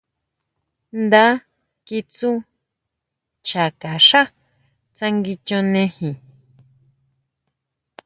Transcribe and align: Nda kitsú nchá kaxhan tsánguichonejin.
Nda 1.03 1.25
kitsú 1.85 2.31
nchá 2.43 3.65
kaxhan 3.81 4.27
tsánguichonejin. 4.95 6.15